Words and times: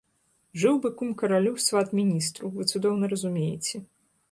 Жыў 0.61 0.79
бы 0.85 0.89
кум 1.01 1.11
каралю, 1.19 1.51
сват 1.67 1.93
міністру, 1.99 2.51
вы 2.57 2.69
цудоўна 2.75 3.13
разумееце. 3.15 3.87